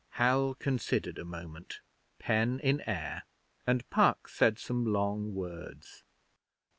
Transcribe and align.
Hal 0.13 0.55
considered 0.55 1.19
a 1.19 1.23
moment, 1.23 1.79
pen 2.17 2.59
in 2.63 2.81
air, 2.87 3.21
and 3.67 3.87
Puck 3.91 4.27
said 4.27 4.57
some 4.57 4.83
long 4.83 5.35
words. 5.35 6.03